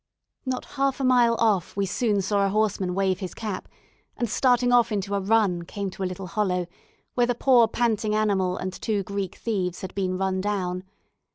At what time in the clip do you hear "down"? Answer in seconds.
10.41-10.85